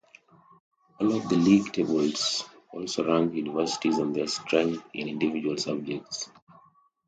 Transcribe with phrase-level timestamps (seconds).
[0.99, 6.31] All of the league tables also rank universities on their strength in individual subjects.